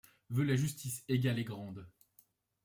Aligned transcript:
Veut 0.31 0.45
la 0.45 0.55
justice 0.55 1.03
égale 1.09 1.37
et 1.37 1.43
grande 1.43 1.87